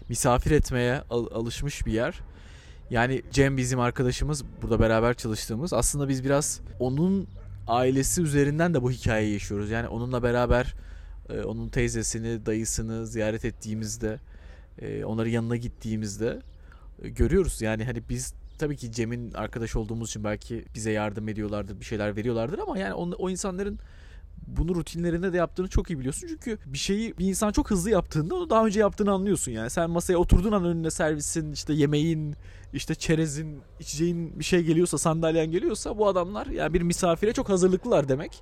misafir 0.10 0.52
etmeye 0.52 1.02
al- 1.10 1.28
alışmış 1.32 1.86
bir 1.86 1.92
yer. 1.92 2.20
Yani 2.90 3.22
Cem 3.32 3.58
bizim 3.58 3.80
arkadaşımız 3.80 4.44
burada 4.62 4.80
beraber 4.80 5.14
çalıştığımız. 5.14 5.74
Aslında 5.74 6.10
biz 6.10 6.24
biraz 6.24 6.62
onun 6.80 7.28
ailesi 7.68 8.22
üzerinden 8.22 8.74
de 8.74 8.82
bu 8.84 8.92
hikayeyi 8.92 9.34
yaşıyoruz. 9.34 9.70
Yani 9.70 9.88
onunla 9.88 10.24
beraber 10.24 10.76
e, 11.30 11.42
onun 11.42 11.70
teyzesini, 11.70 12.46
dayısını 12.46 13.08
ziyaret 13.08 13.46
ettiğimizde, 13.46 14.20
e, 14.82 15.06
onların 15.06 15.32
yanına 15.32 15.56
gittiğimizde 15.56 16.42
e, 17.02 17.10
görüyoruz. 17.10 17.62
Yani 17.62 17.86
hani 17.86 18.10
biz 18.10 18.34
tabii 18.58 18.78
ki 18.78 18.92
Cem'in 18.92 19.34
arkadaş 19.34 19.76
olduğumuz 19.76 20.10
için 20.10 20.24
belki 20.24 20.66
bize 20.76 20.92
yardım 20.92 21.30
ediyorlardır, 21.30 21.80
bir 21.80 21.86
şeyler 21.86 22.16
veriyorlardır 22.16 22.60
ama 22.60 22.78
yani 22.78 22.94
o, 22.94 23.10
o 23.18 23.30
insanların 23.30 23.80
bunu 24.48 24.76
rutinlerinde 24.76 25.34
de 25.34 25.38
yaptığını 25.38 25.68
çok 25.68 25.90
iyi 25.90 26.00
biliyorsun. 26.00 26.28
Çünkü 26.28 26.58
bir 26.66 26.78
şeyi 26.78 27.18
bir 27.18 27.26
insan 27.26 27.52
çok 27.52 27.72
hızlı 27.72 27.90
yaptığında 27.90 28.36
onu 28.36 28.50
daha 28.50 28.66
önce 28.66 28.80
yaptığını 28.80 29.12
anlıyorsun 29.12 29.52
yani. 29.52 29.70
Sen 29.70 29.90
masaya 29.90 30.18
oturduğun 30.18 30.52
an 30.52 30.66
önüne 30.66 30.92
servisin, 30.92 31.52
işte 31.52 31.74
yemeğin, 31.74 32.36
işte 32.74 32.96
çerezin, 32.96 33.62
içeceğin 33.80 34.40
bir 34.40 34.44
şey 34.44 34.64
geliyorsa, 34.64 34.98
sandalyen 34.98 35.52
geliyorsa 35.52 35.98
bu 35.98 36.08
adamlar 36.08 36.48
yani 36.48 36.74
bir 36.74 36.82
misafire 36.82 37.34
çok 37.34 37.50
hazırlıklılar 37.50 38.10
demek. 38.10 38.42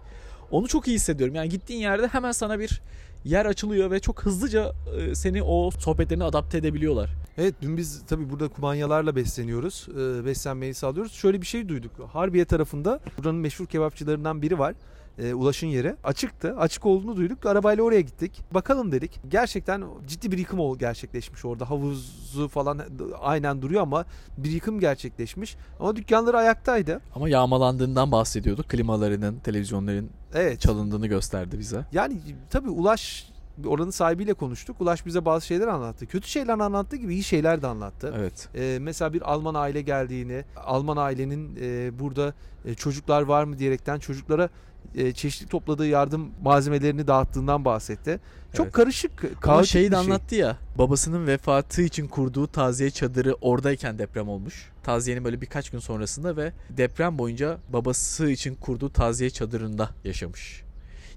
Onu 0.54 0.68
çok 0.68 0.88
iyi 0.88 0.96
hissediyorum. 0.96 1.36
Yani 1.36 1.50
gittiğin 1.50 1.82
yerde 1.82 2.08
hemen 2.08 2.32
sana 2.32 2.60
bir 2.60 2.82
yer 3.24 3.46
açılıyor 3.46 3.92
ve 3.92 4.00
çok 4.00 4.26
hızlıca 4.26 4.72
e, 4.98 5.16
seni 5.16 5.44
o 5.44 5.72
sohbetlerine 5.72 6.24
adapte 6.24 6.58
edebiliyorlar. 6.58 7.10
Evet 7.38 7.56
dün 7.62 7.78
biz 7.78 8.02
tabii 8.08 8.30
burada 8.30 8.48
kumanyalarla 8.48 9.16
besleniyoruz. 9.16 9.88
E, 9.90 10.26
beslenmeyi 10.26 10.74
sağlıyoruz. 10.74 11.12
Şöyle 11.12 11.42
bir 11.42 11.46
şey 11.46 11.70
duyduk. 11.70 11.92
Harbiye 12.14 12.46
tarafında 12.46 13.00
buranın 13.18 13.40
meşhur 13.40 13.66
kebapçılarından 13.66 14.42
biri 14.42 14.60
var 14.60 14.76
e, 15.20 15.34
ulaşın 15.34 15.68
yeri 15.68 15.96
açıktı. 16.04 16.56
Açık 16.58 16.86
olduğunu 16.86 17.16
duyduk. 17.16 17.46
Arabayla 17.46 17.84
oraya 17.84 18.02
gittik. 18.02 18.42
Bakalım 18.52 18.92
dedik. 18.92 19.20
Gerçekten 19.28 19.84
ciddi 20.08 20.32
bir 20.32 20.38
yıkım 20.38 20.78
gerçekleşmiş 20.78 21.46
orada. 21.46 21.70
Havuzu 21.70 22.48
falan 22.48 22.82
aynen 23.22 23.62
duruyor 23.62 23.82
ama 23.82 24.06
bir 24.38 24.52
yıkım 24.52 24.80
gerçekleşmiş. 24.80 25.56
Ama 25.80 25.96
dükkanları 25.96 26.38
ayaktaydı. 26.38 27.02
Ama 27.16 27.30
yağmalandığından 27.30 28.12
bahsediyorduk. 28.12 28.70
Klimalarının, 28.70 29.40
televizyonların 29.40 30.10
evet. 30.34 30.62
çalındığını 30.62 31.08
gösterdi 31.08 31.60
bize. 31.60 31.86
Yani 31.92 32.18
tabii 32.50 32.70
ulaş 32.70 33.33
oranın 33.68 33.90
sahibiyle 33.90 34.34
konuştuk. 34.34 34.82
Ulaş 34.82 35.06
bize 35.06 35.26
bazı 35.26 35.46
şeyler 35.46 35.68
anlattı. 35.68 36.06
Kötü 36.06 36.28
şeyler 36.28 36.54
anlattığı 36.54 36.96
gibi 36.96 37.14
iyi 37.14 37.24
şeyler 37.24 37.62
de 37.62 37.68
anlattı. 37.68 38.14
Evet. 38.18 38.50
Ee, 38.56 38.78
mesela 38.82 39.14
bir 39.14 39.32
Alman 39.32 39.56
aile 39.56 39.82
geldiğini, 39.82 40.44
Alman 40.56 40.98
ailenin 40.98 41.58
e, 41.62 42.00
burada 42.00 42.34
e, 42.66 42.74
çocuklar 42.74 43.22
var 43.22 43.44
mı 43.44 43.60
diyerekten 43.60 44.00
çocuklara 44.00 44.50
e, 44.96 45.12
çeşitli 45.14 45.48
topladığı 45.48 45.88
yardım 45.88 46.30
malzemelerini 46.44 47.08
dağıttığından 47.08 47.66
bahsetti. 47.66 48.20
Çok 48.54 48.66
Evet. 48.66 48.74
karışık, 48.74 49.12
Ama 49.24 49.40
kaotik 49.40 49.72
şeyi 49.72 49.92
de 49.92 49.96
şey. 49.96 50.00
anlattı 50.06 50.36
ya. 50.36 50.58
Babasının 50.78 51.28
vefatı 51.28 51.82
için 51.82 52.08
kurduğu 52.08 52.48
taziye 52.48 52.90
çadırı 52.90 53.34
oradayken 53.42 54.00
deprem 54.00 54.30
olmuş. 54.30 54.70
Taziyenin 54.84 55.24
böyle 55.24 55.42
birkaç 55.42 55.70
gün 55.70 55.80
sonrasında 55.80 56.38
ve 56.38 56.52
deprem 56.70 57.18
boyunca 57.18 57.58
babası 57.74 58.30
için 58.30 58.56
kurduğu 58.56 58.90
taziye 58.90 59.30
çadırında 59.30 59.90
yaşamış. 60.04 60.64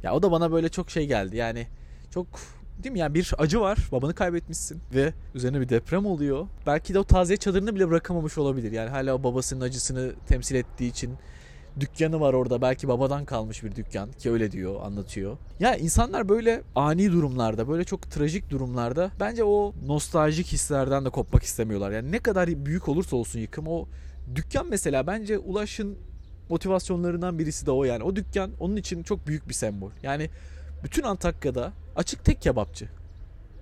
Ya 0.03 0.15
o 0.15 0.23
da 0.23 0.31
bana 0.31 0.53
böyle 0.53 0.69
çok 0.69 0.91
şey 0.91 1.07
geldi. 1.07 1.37
Yani 1.37 1.67
çok 2.17 2.27
değil 2.83 2.93
mi? 2.93 2.99
Yani 2.99 3.15
bir 3.15 3.33
acı 3.39 3.61
var. 3.61 3.79
Babanı 3.93 4.15
kaybetmişsin 4.15 4.81
ve 4.95 5.13
üzerine 5.35 5.61
bir 5.61 5.69
deprem 5.69 6.07
oluyor. 6.07 6.47
Belki 6.67 6.95
de 6.95 6.99
o 6.99 7.05
taziye 7.05 7.37
çadırını 7.37 7.75
bile 7.75 7.89
bırakamamış 7.89 8.39
olabilir. 8.39 8.73
Yani 8.73 8.91
hala 8.91 9.15
o 9.15 9.23
babasının 9.23 9.61
acısını 9.61 10.13
temsil 10.29 10.55
ettiği 10.55 10.91
için 10.91 11.15
dükkanı 11.81 12.21
var 12.21 12.35
orada. 12.35 12.63
Belki 12.63 12.89
babadan 12.89 13.25
kalmış 13.25 13.65
bir 13.65 13.77
dükkan 13.77 14.13
ki 14.13 14.31
öyle 14.31 14.53
diyor, 14.53 14.81
anlatıyor. 14.83 15.37
Ya 15.61 15.77
insanlar 15.77 16.29
böyle 16.29 16.63
ani 16.75 17.13
durumlarda, 17.13 17.69
böyle 17.69 17.85
çok 17.85 18.11
trajik 18.11 18.51
durumlarda 18.51 19.11
bence 19.21 19.45
o 19.45 19.75
nostaljik 19.87 20.47
hislerden 20.47 21.05
de 21.05 21.11
kopmak 21.11 21.43
istemiyorlar. 21.43 21.91
Yani 21.91 22.13
ne 22.13 22.19
kadar 22.19 22.67
büyük 22.67 22.89
olursa 22.89 23.17
olsun 23.17 23.41
yıkım 23.41 23.67
o 23.69 23.89
dükkan 24.35 24.67
mesela 24.67 25.07
bence 25.07 25.39
Ulaş'ın 25.39 25.99
motivasyonlarından 26.49 27.39
birisi 27.39 27.67
de 27.67 27.71
o 27.71 27.85
yani. 27.85 28.03
O 28.03 28.17
dükkan 28.17 28.51
onun 28.61 28.77
için 28.77 29.03
çok 29.03 29.27
büyük 29.27 29.49
bir 29.49 29.55
sembol. 29.55 29.91
Yani 30.03 30.31
bütün 30.85 31.03
Antakya'da 31.03 31.73
açık 31.97 32.25
tek 32.25 32.43
kebapçı. 32.43 32.89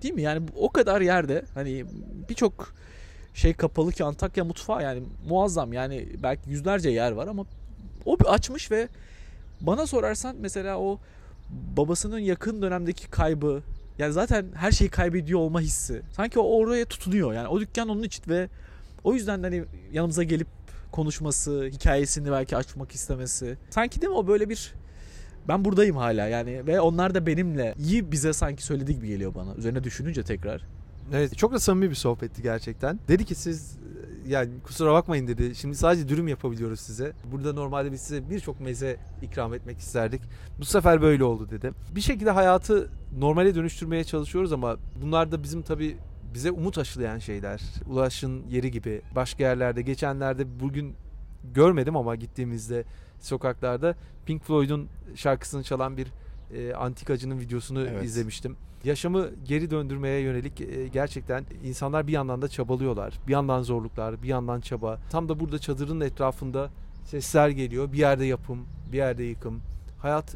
Değil 0.03 0.13
mi? 0.13 0.21
Yani 0.21 0.47
o 0.55 0.69
kadar 0.69 1.01
yerde 1.01 1.45
hani 1.53 1.85
birçok 2.29 2.73
şey 3.33 3.53
kapalı 3.53 3.91
ki 3.91 4.03
Antakya 4.03 4.43
mutfağı 4.43 4.83
yani 4.83 5.03
muazzam. 5.27 5.73
Yani 5.73 6.07
belki 6.23 6.49
yüzlerce 6.49 6.89
yer 6.89 7.11
var 7.11 7.27
ama 7.27 7.45
o 8.05 8.19
bir 8.19 8.33
açmış 8.33 8.71
ve 8.71 8.87
bana 9.61 9.87
sorarsan 9.87 10.35
mesela 10.39 10.79
o 10.79 10.99
babasının 11.77 12.19
yakın 12.19 12.61
dönemdeki 12.61 13.09
kaybı 13.09 13.61
yani 13.97 14.13
zaten 14.13 14.45
her 14.55 14.71
şeyi 14.71 14.89
kaybediyor 14.89 15.39
olma 15.39 15.61
hissi. 15.61 16.01
Sanki 16.11 16.39
o 16.39 16.57
oraya 16.57 16.85
tutunuyor. 16.85 17.33
Yani 17.33 17.47
o 17.47 17.59
dükkan 17.59 17.89
onun 17.89 18.03
için 18.03 18.23
ve 18.27 18.49
o 19.03 19.13
yüzden 19.13 19.43
de 19.43 19.47
hani 19.47 19.63
yanımıza 19.91 20.23
gelip 20.23 20.47
konuşması, 20.91 21.69
hikayesini 21.73 22.31
belki 22.31 22.57
açmak 22.57 22.91
istemesi. 22.91 23.57
Sanki 23.69 24.01
değil 24.01 24.11
mi 24.11 24.17
o 24.17 24.27
böyle 24.27 24.49
bir 24.49 24.73
ben 25.47 25.65
buradayım 25.65 25.97
hala 25.97 26.27
yani 26.27 26.67
ve 26.67 26.81
onlar 26.81 27.15
da 27.15 27.25
benimle 27.25 27.75
iyi 27.79 28.11
bize 28.11 28.33
sanki 28.33 28.63
söylediği 28.63 28.97
gibi 28.97 29.07
geliyor 29.07 29.35
bana. 29.35 29.55
Üzerine 29.55 29.83
düşününce 29.83 30.23
tekrar. 30.23 30.61
Evet 31.13 31.37
çok 31.37 31.53
da 31.53 31.59
samimi 31.59 31.89
bir 31.89 31.95
sohbetti 31.95 32.41
gerçekten. 32.41 32.99
Dedi 33.07 33.25
ki 33.25 33.35
siz 33.35 33.77
yani 34.27 34.49
kusura 34.63 34.93
bakmayın 34.93 35.27
dedi. 35.27 35.55
Şimdi 35.55 35.75
sadece 35.75 36.09
dürüm 36.09 36.27
yapabiliyoruz 36.27 36.79
size. 36.79 37.13
Burada 37.31 37.53
normalde 37.53 37.91
biz 37.91 38.01
size 38.01 38.29
birçok 38.29 38.59
meze 38.59 38.97
ikram 39.21 39.53
etmek 39.53 39.79
isterdik. 39.79 40.21
Bu 40.59 40.65
sefer 40.65 41.01
böyle 41.01 41.23
oldu 41.23 41.49
dedi. 41.49 41.71
Bir 41.95 42.01
şekilde 42.01 42.31
hayatı 42.31 42.89
normale 43.17 43.55
dönüştürmeye 43.55 44.03
çalışıyoruz 44.03 44.53
ama 44.53 44.77
bunlar 45.01 45.31
da 45.31 45.43
bizim 45.43 45.61
tabii 45.61 45.97
bize 46.33 46.51
umut 46.51 46.77
aşılayan 46.77 47.19
şeyler. 47.19 47.61
Ulaş'ın 47.87 48.47
yeri 48.47 48.71
gibi 48.71 49.01
başka 49.15 49.43
yerlerde 49.43 49.81
geçenlerde 49.81 50.59
bugün 50.59 50.95
görmedim 51.53 51.97
ama 51.97 52.15
gittiğimizde 52.15 52.83
sokaklarda 53.19 53.95
Pink 54.25 54.43
Floyd'un 54.43 54.87
şarkısını 55.15 55.63
çalan 55.63 55.97
bir 55.97 56.07
e, 56.53 56.73
antikacının 56.73 57.39
videosunu 57.39 57.81
Evet. 57.81 58.03
izlemiştim. 58.03 58.55
Yaşamı 58.83 59.29
geri 59.45 59.71
döndürmeye 59.71 60.19
yönelik 60.19 60.61
e, 60.61 60.87
gerçekten 60.87 61.45
insanlar 61.63 62.07
bir 62.07 62.11
yandan 62.11 62.41
da 62.41 62.47
çabalıyorlar. 62.47 63.19
Bir 63.27 63.31
yandan 63.31 63.61
zorluklar, 63.61 64.23
bir 64.23 64.27
yandan 64.27 64.61
çaba. 64.61 64.99
Tam 65.09 65.29
da 65.29 65.39
burada 65.39 65.59
çadırın 65.59 66.01
etrafında 66.01 66.69
sesler 67.05 67.49
geliyor. 67.49 67.93
Bir 67.93 67.97
yerde 67.97 68.25
yapım, 68.25 68.65
bir 68.91 68.97
yerde 68.97 69.23
yıkım. 69.23 69.61
Hayat 69.99 70.35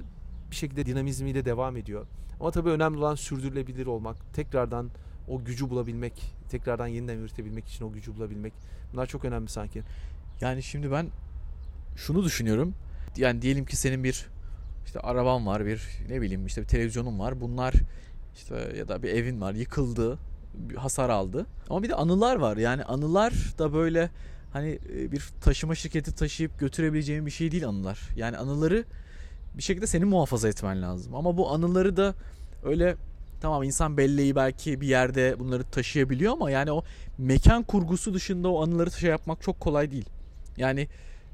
bir 0.51 0.56
şekilde 0.56 0.86
dinamizmiyle 0.86 1.46
devam 1.46 1.78
ediyor. 1.78 2.06
Ama 2.39 2.51
tabii 2.51 2.70
önemli 2.70 2.98
olan 2.98 3.16
sürdürülebilir 3.16 3.86
olmak. 3.86 4.34
Tekrardan 4.34 4.89
o 5.28 5.44
gücü 5.44 5.70
bulabilmek, 5.70 6.36
tekrardan 6.50 6.88
yeniden 6.88 7.18
üretebilmek 7.18 7.68
için 7.68 7.86
o 7.86 7.92
gücü 7.92 8.16
bulabilmek. 8.16 8.54
Bunlar 8.94 9.06
çok 9.06 9.25
önemli 9.25 9.50
sanki. 9.50 9.84
Yani 10.41 10.63
şimdi 10.63 10.91
ben 10.91 11.08
şunu 11.96 12.24
düşünüyorum. 12.24 12.74
Yani 13.17 13.41
diyelim 13.41 13.65
ki 13.65 13.75
senin 13.75 14.03
bir 14.03 14.25
işte 14.86 15.00
araban 15.00 15.48
var, 15.48 15.65
bir 15.65 15.81
ne 16.10 16.22
bileyim 16.22 16.46
işte 16.46 16.62
bir 16.62 16.67
televizyonun 16.67 17.19
var. 17.19 17.41
Bunlar 17.41 17.74
işte 18.36 18.74
ya 18.77 18.88
da 18.88 19.03
bir 19.03 19.10
evin 19.10 19.41
var, 19.41 19.53
yıkıldı, 19.53 20.19
bir 20.53 20.75
hasar 20.75 21.10
aldı. 21.10 21.46
Ama 21.69 21.84
bir 21.84 21.89
de 21.89 21.96
anılar 21.96 22.36
var. 22.36 22.58
Yani 22.58 22.84
anılar 22.84 23.34
da 23.58 23.74
böyle 23.74 24.10
hani 24.53 24.79
e, 24.96 25.12
bir 25.12 25.29
taşıma 25.41 25.75
şirketi 25.75 26.15
taşıyıp 26.15 26.60
götürebileceğin 26.60 27.25
bir 27.25 27.31
şey 27.31 27.51
değil 27.51 27.67
anılar. 27.67 28.00
Yani 28.15 28.38
anıları 28.38 28.84
bir 29.58 29.63
şekilde 29.63 29.88
senin 29.88 30.08
muhafaza 30.08 30.50
etmen 30.50 30.81
lazım. 30.81 31.15
Ama 31.15 31.38
bu 31.38 31.51
anıları 31.51 31.98
da 31.98 32.15
öyle 32.63 32.96
tamam 33.41 33.63
insan 33.63 33.98
belleği 33.98 34.36
belki 34.36 34.81
bir 34.81 34.88
yerde 34.88 35.39
bunları 35.39 35.63
taşıyabiliyor 35.63 36.34
ama 36.34 36.51
yani 36.51 36.72
o 36.72 36.84
mekan 37.17 37.63
kurgusu 37.63 38.13
dışında 38.13 38.50
o 38.50 38.63
anıları 38.63 38.91
şey 38.91 39.10
yapmak 39.10 39.41
çok 39.41 39.60
kolay 39.60 39.91
değil. 39.91 40.05
Yani 40.60 40.88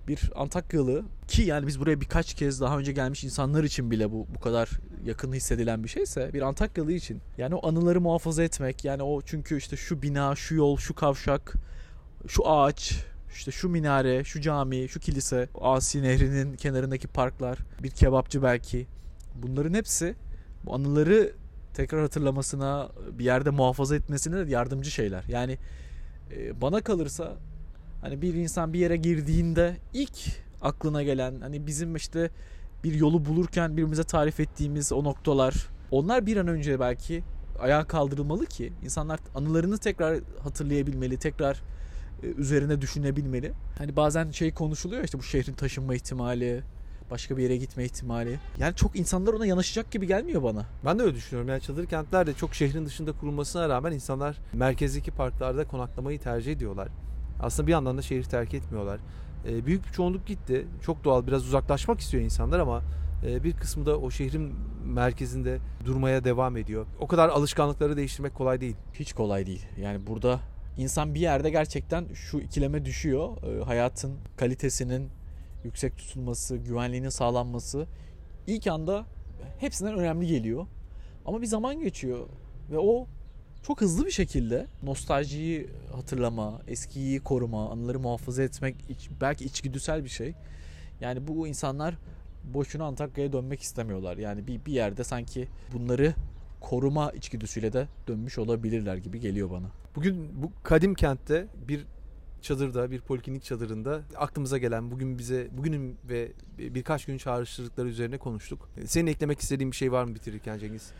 bir 0.08 0.32
Antakyalı 0.36 1.03
ki 1.27 1.41
yani 1.41 1.67
biz 1.67 1.79
buraya 1.79 2.01
birkaç 2.01 2.34
kez 2.34 2.62
daha 2.62 2.77
önce 2.77 2.91
gelmiş 2.91 3.24
insanlar 3.24 3.63
için 3.63 3.91
bile 3.91 4.12
bu 4.12 4.27
bu 4.36 4.39
kadar 4.39 4.70
yakın 5.05 5.34
hissedilen 5.34 5.84
bir 5.84 5.89
şeyse 5.89 6.34
bir 6.34 6.41
Antakyalı 6.41 6.91
için 6.91 7.22
yani 7.38 7.55
o 7.55 7.67
anıları 7.67 8.01
muhafaza 8.01 8.44
etmek 8.44 8.86
yani 8.86 9.03
o 9.03 9.22
çünkü 9.22 9.58
işte 9.58 9.77
şu 9.77 10.01
bina, 10.01 10.36
şu 10.36 10.55
yol, 10.55 10.77
şu 10.77 10.96
kavşak, 10.96 11.53
şu 12.27 12.50
ağaç, 12.50 13.05
işte 13.36 13.51
şu 13.51 13.70
minare, 13.70 14.24
şu 14.24 14.41
cami, 14.41 14.89
şu 14.89 15.00
kilise, 15.00 15.50
Asi 15.62 16.03
Nehri'nin 16.03 16.55
kenarındaki 16.55 17.08
parklar, 17.08 17.58
bir 17.84 17.89
kebapçı 17.89 18.44
belki. 18.44 18.88
Bunların 19.36 19.74
hepsi 19.74 20.15
bu 20.65 20.75
anıları 20.75 21.32
tekrar 21.74 22.01
hatırlamasına, 22.01 22.89
bir 23.12 23.25
yerde 23.25 23.50
muhafaza 23.50 23.96
etmesine 23.96 24.48
de 24.48 24.51
yardımcı 24.51 24.91
şeyler. 24.91 25.24
Yani 25.24 25.58
bana 26.62 26.82
kalırsa 26.82 27.34
hani 28.02 28.22
bir 28.22 28.34
insan 28.34 28.74
bir 28.74 28.80
yere 28.80 28.98
girdiğinde 28.98 29.78
ilk 29.94 30.18
aklına 30.62 31.04
gelen 31.04 31.42
hani 31.42 31.68
bizim 31.68 31.96
işte 31.96 32.30
bir 32.84 32.94
yolu 32.94 33.25
bulurken 33.25 33.72
birbirimize 33.72 34.04
tarif 34.04 34.40
ettiğimiz 34.40 34.92
o 34.92 35.04
noktalar 35.04 35.68
onlar 35.92 36.25
bir 36.25 36.38
an 36.38 36.48
önce 36.48 36.80
belki 36.80 37.24
ayağa 37.60 37.84
kaldırılmalı 37.84 38.46
ki 38.46 38.74
insanlar 38.84 39.20
anılarını 39.36 39.78
tekrar 39.78 40.20
hatırlayabilmeli, 40.44 41.18
tekrar 41.18 41.62
e, 42.24 42.28
üzerine 42.28 42.82
düşünebilmeli. 42.82 43.52
Hani 43.78 43.96
bazen 43.96 44.32
şey 44.32 44.54
konuşuluyor 44.54 45.04
işte 45.04 45.20
bu 45.20 45.24
şehrin 45.24 45.54
taşınma 45.54 45.96
ihtimali, 45.96 46.64
başka 47.12 47.38
bir 47.38 47.44
yere 47.44 47.58
gitme 47.58 47.86
ihtimali. 47.86 48.40
Yani 48.60 48.75
çok 48.75 48.96
insanlar 48.96 49.34
ona 49.34 49.46
yanaşacak 49.46 49.92
gibi 49.92 50.08
gelmiyor 50.08 50.44
bana. 50.44 50.66
Ben 50.86 51.00
de 51.00 51.04
öyle 51.04 51.16
düşünüyorum. 51.16 51.50
Yani 51.50 51.62
çadır 51.62 51.86
kentler 51.86 52.28
de 52.28 52.34
çok 52.34 52.56
şehrin 52.56 52.86
dışında 52.86 53.12
kurulmasına 53.12 53.70
rağmen 53.70 53.92
insanlar 53.92 54.38
merkezdeki 54.54 55.12
parklarda 55.12 55.68
konaklamayı 55.68 56.20
tercih 56.20 56.52
ediyorlar. 56.52 56.88
Aslında 57.39 57.68
bir 57.68 57.72
yandan 57.72 57.98
da 57.98 58.01
şehri 58.01 58.24
terk 58.24 58.54
etmiyorlar. 58.54 59.00
Ee, 59.48 59.65
büyük 59.65 59.88
bir 59.88 59.92
çoğunluk 59.92 60.25
gitti. 60.27 60.68
Çok 60.82 61.04
doğal 61.04 61.27
biraz 61.27 61.46
uzaklaşmak 61.46 62.00
istiyor 62.00 62.24
insanlar 62.24 62.60
ama 62.60 62.82
e, 63.25 63.44
bir 63.44 63.54
kısmı 63.54 63.86
da 63.86 64.00
o 64.00 64.12
şehrin 64.12 64.54
merkezinde 64.86 65.60
durmaya 65.86 66.24
devam 66.24 66.58
ediyor. 66.58 66.86
O 67.00 67.08
kadar 67.08 67.30
alışkanlıkları 67.30 67.98
değiştirmek 67.98 68.36
kolay 68.36 68.62
değil. 68.62 68.75
Hiç 68.94 69.13
kolay 69.13 69.46
değil. 69.46 69.65
Yani 69.82 70.08
burada 70.08 70.39
insan 70.77 71.15
bir 71.15 71.20
yerde 71.20 71.50
gerçekten 71.50 72.08
şu 72.13 72.39
ikileme 72.39 72.86
düşüyor. 72.86 73.30
Ee, 73.44 73.63
hayatın 73.63 74.18
kalitesinin 74.38 75.10
yüksek 75.63 75.98
tutulması, 75.98 76.58
güvenliğinin 76.58 77.10
sağlanması 77.10 77.88
ilk 78.48 78.68
anda 78.68 79.06
hepsinden 79.60 79.96
önemli 79.96 80.27
geliyor. 80.27 80.68
Ama 81.25 81.42
bir 81.42 81.48
zaman 81.48 81.80
geçiyor 81.80 82.20
ve 82.72 82.77
o 82.80 83.08
çok 83.67 83.81
hızlı 83.81 84.05
bir 84.05 84.12
şekilde 84.12 84.67
nostaljiyi 84.84 85.67
hatırlama, 85.95 86.62
eskiyi 86.67 87.19
koruma, 87.19 87.69
anıları 87.69 88.00
muhafaza 88.00 88.43
etmek 88.43 88.75
belki 89.22 89.45
içgüdüsel 89.45 90.03
bir 90.03 90.10
şey. 90.10 90.34
Yani 91.01 91.27
bu 91.27 91.48
insanlar 91.48 91.95
boşuna 92.53 92.86
Antakya'ya 92.86 93.34
dönmek 93.34 93.62
istemiyorlar. 93.62 94.17
Yani 94.17 94.48
bir, 94.48 94.65
bir 94.65 94.74
yerde 94.74 95.03
sanki 95.03 95.48
bunları 95.74 96.13
koruma 96.62 97.12
içgüdüsüyle 97.12 97.74
de 97.74 97.88
dönmüş 98.07 98.38
olabilirler 98.38 98.98
gibi 98.98 99.19
geliyor 99.19 99.51
bana. 99.51 99.67
Bugün 99.95 100.43
bu 100.43 100.51
kadim 100.63 100.93
kentte 100.93 101.48
bir 101.67 101.86
çadırda, 102.41 102.91
bir 102.91 103.01
poliklinik 103.01 103.43
çadırında 103.43 104.01
aklımıza 104.15 104.57
gelen 104.57 104.91
bugün 104.91 105.17
bize 105.17 105.48
bugünün 105.57 105.98
ve 106.10 106.31
birkaç 106.57 107.05
gün 107.05 107.17
çağrıştırdıkları 107.17 107.88
üzerine 107.88 108.17
konuştuk. 108.17 108.69
Senin 108.86 109.07
eklemek 109.07 109.39
istediğin 109.39 109.72
bir 109.72 109.77
şey 109.77 109.91
var 109.91 110.03
mı 110.03 110.15
bitirirken 110.15 110.57
Cengiz? 110.57 110.91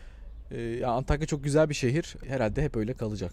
Ee, 0.50 0.60
ya 0.60 0.90
Antakya 0.90 1.26
çok 1.26 1.44
güzel 1.44 1.68
bir 1.68 1.74
şehir. 1.74 2.16
Herhalde 2.26 2.62
hep 2.62 2.76
öyle 2.76 2.94
kalacak. 2.94 3.32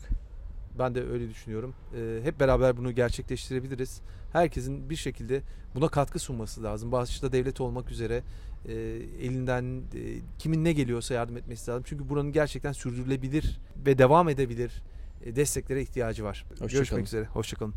Ben 0.79 0.95
de 0.95 1.03
öyle 1.03 1.29
düşünüyorum. 1.29 1.73
E, 1.97 2.19
hep 2.23 2.39
beraber 2.39 2.77
bunu 2.77 2.91
gerçekleştirebiliriz. 2.91 4.01
Herkesin 4.33 4.89
bir 4.89 4.95
şekilde 4.95 5.41
buna 5.75 5.87
katkı 5.87 6.19
sunması 6.19 6.63
lazım. 6.63 6.91
Başta 6.91 7.31
devlet 7.31 7.61
olmak 7.61 7.91
üzere 7.91 8.23
e, 8.67 8.73
elinden 9.21 9.81
e, 9.95 10.01
kimin 10.39 10.63
ne 10.63 10.73
geliyorsa 10.73 11.13
yardım 11.13 11.37
etmesi 11.37 11.71
lazım. 11.71 11.83
Çünkü 11.87 12.09
buranın 12.09 12.31
gerçekten 12.31 12.71
sürdürülebilir 12.71 13.59
ve 13.85 13.97
devam 13.97 14.29
edebilir 14.29 14.83
e, 15.25 15.35
desteklere 15.35 15.81
ihtiyacı 15.81 16.23
var. 16.23 16.45
Hoşça 16.49 16.65
Görüşmek 16.65 16.89
kalın. 16.89 17.03
üzere. 17.03 17.25
Hoşçakalın. 17.25 17.73